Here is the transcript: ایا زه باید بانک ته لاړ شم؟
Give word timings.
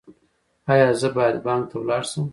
ایا 0.71 0.89
زه 1.01 1.09
باید 1.15 1.37
بانک 1.45 1.63
ته 1.69 1.77
لاړ 1.87 2.03
شم؟ 2.11 2.25